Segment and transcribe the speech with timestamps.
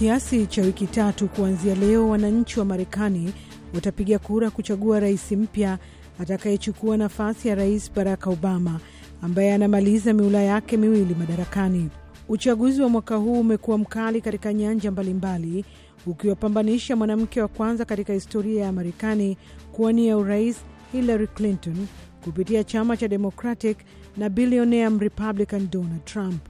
[0.00, 3.32] kiasi cha wiki tatu kuanzia leo, wananchi wa Marekani
[3.74, 5.78] watapiga kura kuchagua rais mpya
[6.20, 8.80] atakayechukua nafasi ya Rais Barack Obama
[9.22, 11.90] ambaye anamaliza miula yake miwili madarakani.
[12.28, 15.64] Uchaguzi wa mwaka huu umekuwa mkali katika nyanja mbalimbali,
[16.06, 19.36] ukiwapambanisha mwanamke wa kwanza katika historia ya Marekani
[19.72, 20.56] kuwania urais
[20.92, 21.86] Hillary Clinton
[22.24, 23.78] kupitia chama cha Democratic
[24.16, 26.40] na bilionea Mrepublican Donald Trump.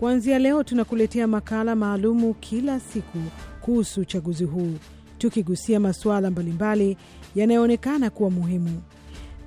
[0.00, 3.18] Kuanzia leo tunakuletea makala maalumu kila siku
[3.60, 4.74] kuhusu uchaguzi huu,
[5.18, 6.96] tukigusia masuala mbalimbali
[7.34, 8.82] yanayoonekana kuwa muhimu.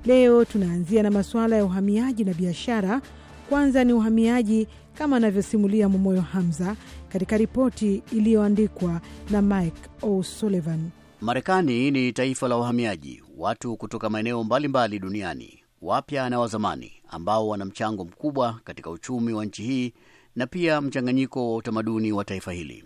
[0.05, 3.01] Leo tunaanzia na masuala ya uhamiaji na biashara.
[3.49, 6.75] Kwanza ni uhamiaji, kama anavyosimulia Momoyo Hamza
[7.09, 10.89] katika ripoti iliyoandikwa na Mike O'Sullivan.
[11.21, 17.65] Marekani ni taifa la wahamiaji, watu kutoka maeneo mbalimbali duniani, wapya na wazamani, ambao wana
[17.65, 19.93] mchango mkubwa katika uchumi wa nchi hii
[20.39, 22.83] na pia mchanganyiko wa utamaduni wa taifa hili.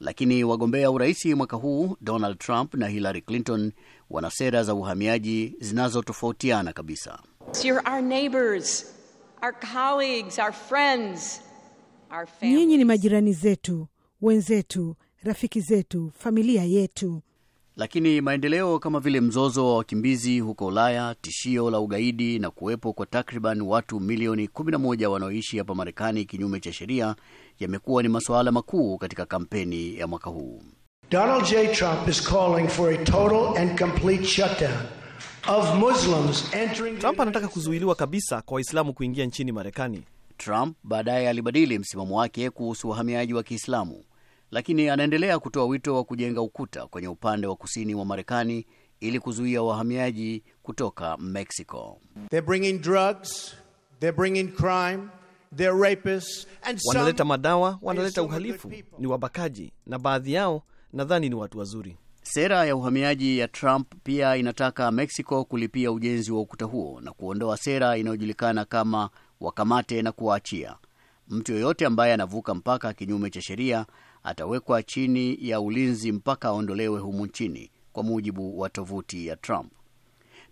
[0.00, 3.72] Lakini wagombea urais mwaka huu Donald Trump na Hillary Clinton
[4.10, 7.18] wana sera za uhamiaji zinazotofautiana kabisa.
[12.42, 13.86] Nyinyi ni majirani zetu,
[14.22, 17.22] wenzetu, rafiki zetu, familia yetu.
[17.76, 23.06] Lakini maendeleo kama vile mzozo wa wakimbizi huko Ulaya, tishio la ugaidi na kuwepo kwa
[23.06, 27.16] takriban watu milioni 11 wanaoishi hapa Marekani kinyume cha sheria
[27.58, 30.62] yamekuwa ni masuala makuu katika kampeni ya mwaka huu.
[31.10, 31.68] Donald J.
[31.68, 34.76] Trump is calling for a total and complete shutdown
[35.48, 36.98] of Muslims entering.
[36.98, 40.02] Trump anataka kuzuiliwa kabisa kwa Waislamu kuingia nchini Marekani.
[40.36, 44.04] Trump baadaye alibadili msimamo wake kuhusu wahamiaji wa Kiislamu
[44.50, 48.66] lakini anaendelea kutoa wito wa kujenga ukuta kwenye upande wa kusini wa Marekani
[49.00, 52.00] ili kuzuia wahamiaji kutoka Mexico.
[56.88, 60.62] Wanaleta madawa, wanaleta uhalifu, ni wabakaji, na baadhi yao
[60.92, 61.96] nadhani ni watu wazuri.
[62.22, 67.56] Sera ya uhamiaji ya Trump pia inataka Mexico kulipia ujenzi wa ukuta huo na kuondoa
[67.56, 69.10] sera inayojulikana kama
[69.40, 70.76] wakamate na kuwaachia.
[71.28, 73.86] Mtu yoyote ambaye anavuka mpaka kinyume cha sheria
[74.26, 79.72] atawekwa chini ya ulinzi mpaka aondolewe humu nchini, kwa mujibu wa tovuti ya Trump.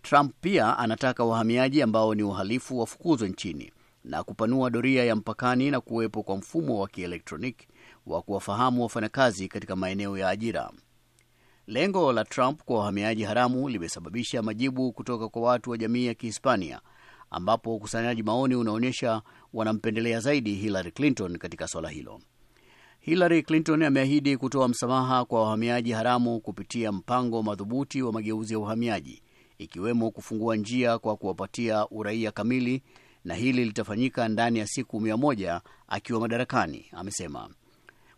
[0.03, 3.73] Trump pia anataka wahamiaji ambao ni uhalifu wafukuzwe nchini
[4.05, 7.69] na kupanua doria ya mpakani na kuwepo kwa mfumo wa kielektroniki
[8.07, 10.71] wa kuwafahamu wafanyakazi katika maeneo ya ajira.
[11.67, 16.81] Lengo la Trump kwa wahamiaji haramu limesababisha majibu kutoka kwa watu wa jamii ya Kihispania,
[17.31, 22.21] ambapo ukusanyaji maoni unaonyesha wanampendelea zaidi Hillary Clinton katika swala hilo.
[23.07, 29.23] Hillary Clinton ameahidi kutoa msamaha kwa wahamiaji haramu kupitia mpango madhubuti wa mageuzi ya uhamiaji,
[29.59, 32.83] ikiwemo kufungua njia kwa kuwapatia uraia kamili,
[33.25, 37.49] na hili litafanyika ndani ya siku mia moja akiwa madarakani, amesema.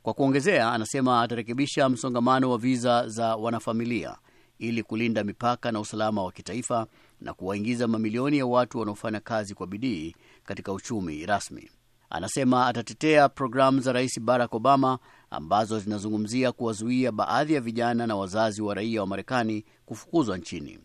[0.02, 4.16] Kwa kuongezea, anasema atarekebisha msongamano wa viza za wanafamilia
[4.58, 6.86] ili kulinda mipaka na usalama wa kitaifa
[7.20, 10.14] na kuwaingiza mamilioni ya watu wanaofanya kazi kwa bidii
[10.44, 11.70] katika uchumi rasmi.
[12.10, 14.98] Anasema atatetea programu za Rais Barack Obama
[15.30, 20.78] ambazo zinazungumzia kuwazuia baadhi ya vijana na wazazi wa raia wa Marekani kufukuzwa nchini.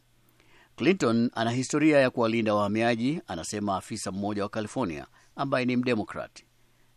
[0.75, 6.43] Clinton ana historia ya kuwalinda wahamiaji, anasema afisa mmoja wa California ambaye ni Mdemokrat,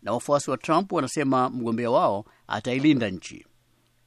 [0.03, 3.47] na wafuasi wa Trump wanasema mgombea wao atailinda nchi.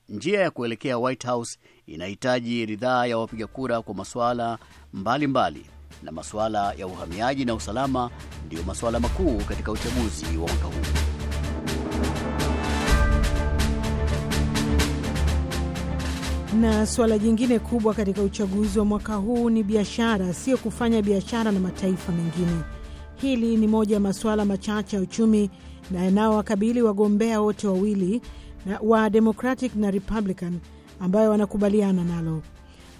[0.09, 4.57] Njia ya kuelekea White House inahitaji ridhaa ya wapiga kura kwa masuala
[4.93, 5.65] mbalimbali
[6.03, 8.09] na masuala ya uhamiaji na usalama
[8.45, 11.07] ndiyo masuala makuu katika uchaguzi wa mwaka huu.
[16.61, 21.59] Na suala jingine kubwa katika uchaguzi wa mwaka huu ni biashara, sio kufanya biashara na
[21.59, 22.61] mataifa mengine.
[23.15, 25.49] Hili ni moja ya masuala machache ya uchumi
[25.91, 28.21] na yanayowakabili wagombea wote wawili
[28.81, 30.59] wa Democratic na Republican
[30.99, 32.41] ambayo wanakubaliana nalo.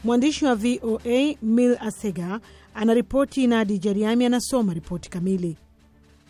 [0.04, 2.40] Mwandishi wa VOA Mil Asega
[2.78, 5.58] anaripoti Nadi Jeriami anasoma ripoti kamili.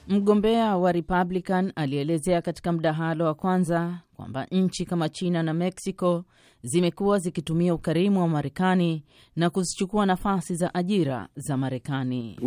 [0.08, 6.26] Mgombea wa Republican alielezea katika mdahalo wa kwanza kwamba nchi kama China na Mexico
[6.64, 9.04] zimekuwa zikitumia ukarimu wa Marekani
[9.36, 12.40] na kuzichukua nafasi za ajira za Marekani.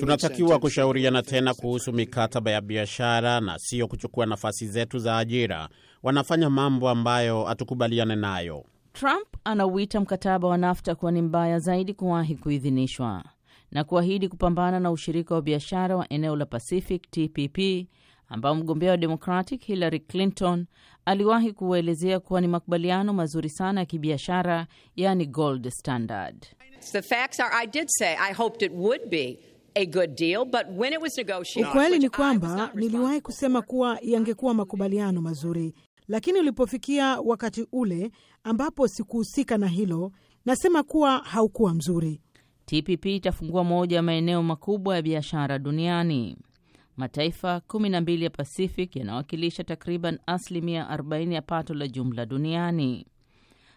[0.00, 5.68] Tunatakiwa kushauriana tena kuhusu mikataba ya biashara na sio kuchukua nafasi zetu za ajira.
[6.02, 8.64] Wanafanya mambo ambayo hatukubaliane nayo.
[8.92, 13.24] Trump anauita mkataba wa NAFTA kuwa ni mbaya zaidi kuwahi kuidhinishwa
[13.70, 17.58] na kuahidi kupambana na ushirika wa biashara wa eneo la Pacific TPP
[18.28, 20.66] ambao mgombea wa Democratic Hillary Clinton
[21.04, 24.66] aliwahi kuelezea kuwa ni makubaliano mazuri sana ya kibiashara,
[24.96, 26.46] yani gold standard.
[26.92, 29.38] The facts are, I did say I hoped it would be
[29.74, 34.54] a good deal, but when it was negotiated, Ukweli ni kwamba niliwahi kusema kuwa yangekuwa
[34.54, 35.74] makubaliano mazuri,
[36.10, 38.10] lakini ulipofikia wakati ule
[38.44, 40.12] ambapo sikuhusika na hilo,
[40.44, 42.20] nasema kuwa haukuwa mzuri.
[42.66, 46.36] TPP itafungua moja ya maeneo makubwa ya biashara duniani.
[46.96, 53.06] Mataifa 12 ya Pacific yanawakilisha takriban asilimia 40 ya pato la jumla duniani.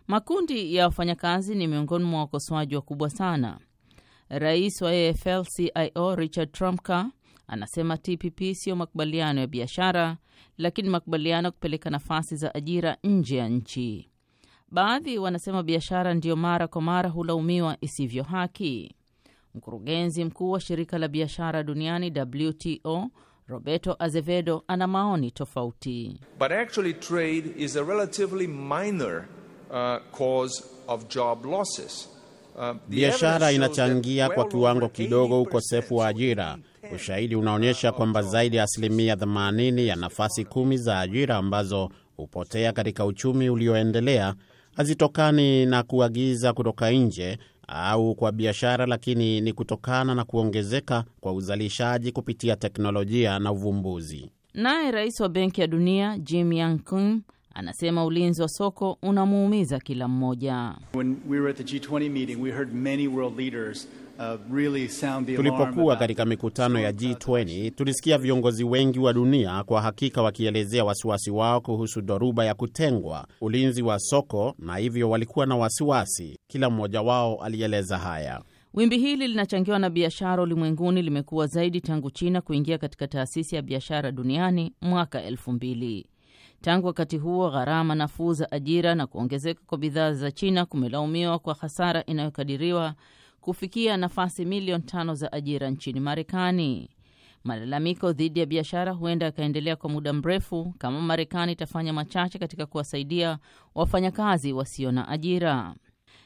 [0.07, 3.59] Makundi ya wafanyakazi ni miongoni mwa wakosoaji wakubwa sana.
[4.29, 7.11] Rais wa AFL-CIO Richard Trumka
[7.47, 10.17] anasema TPP siyo makubaliano ya biashara,
[10.57, 14.09] lakini makubaliano ya kupeleka nafasi za ajira nje ya nchi.
[14.71, 18.95] Baadhi wanasema biashara ndiyo mara kwa mara hulaumiwa isivyo haki.
[19.55, 22.13] Mkurugenzi mkuu wa shirika la biashara duniani
[22.47, 23.09] WTO
[23.47, 26.19] Roberto Azevedo ana maoni tofauti.
[26.39, 29.25] But actually, trade is a relatively minor
[29.69, 32.09] uh, cause of job losses.
[32.55, 36.57] Uh, Biashara inachangia kwa kiwango kidogo ukosefu wa ajira.
[36.91, 43.05] Ushahidi unaonyesha kwamba zaidi ya asilimia 80 ya nafasi kumi za ajira ambazo hupotea katika
[43.05, 44.35] uchumi ulioendelea
[44.75, 47.37] hazitokani na kuagiza kutoka nje
[47.67, 54.29] au kwa biashara, lakini ni kutokana na kuongezeka kwa uzalishaji kupitia teknolojia na uvumbuzi.
[54.53, 57.21] Naye rais wa Benki ya Dunia Jim Yang Kim
[57.53, 60.75] anasema ulinzi wa soko unamuumiza kila mmoja.
[60.95, 63.87] When we were at the G20 meeting, we heard many world leaders
[64.19, 69.63] uh, really sound the alarm Tulipokuwa katika mikutano ya G20 tulisikia viongozi wengi wa dunia
[69.63, 75.45] kwa hakika wakielezea wasiwasi wao kuhusu dhoruba ya kutengwa, ulinzi wa soko, na hivyo walikuwa
[75.45, 76.39] na wasiwasi.
[76.47, 78.41] Kila mmoja wao alieleza haya.
[78.73, 84.11] Wimbi hili linachangiwa na biashara ulimwenguni limekuwa zaidi tangu China kuingia katika taasisi ya biashara
[84.11, 86.05] duniani mwaka elfu mbili.
[86.63, 91.53] Tangu wakati huo, gharama nafuu za ajira na kuongezeka kwa bidhaa za China kumelaumiwa kwa
[91.53, 92.93] hasara inayokadiriwa
[93.41, 96.89] kufikia nafasi milioni tano za ajira nchini Marekani.
[97.43, 103.39] Malalamiko dhidi ya biashara huenda yakaendelea kwa muda mrefu kama Marekani itafanya machache katika kuwasaidia
[103.75, 105.75] wafanyakazi wasio na ajira.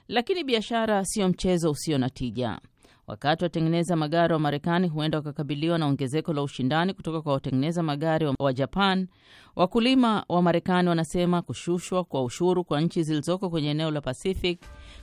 [0.07, 2.59] Lakini biashara sio mchezo usio na tija.
[3.07, 8.25] Wakati watengeneza magari wa Marekani huenda wakakabiliwa na ongezeko la ushindani kutoka kwa watengeneza magari
[8.39, 9.07] wa- Japan,
[9.55, 14.59] wakulima wa Marekani wanasema kushushwa kwa ushuru kwa nchi zilizoko kwenye eneo la Pacific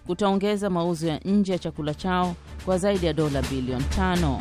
[0.07, 2.35] kutaongeza mauzo ya nje ya chakula chao
[2.65, 4.41] kwa zaidi ya dola bilioni tano.